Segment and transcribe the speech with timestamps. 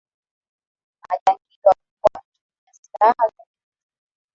[1.07, 3.51] Majangili wamekuwa wakitumia silaha za kivita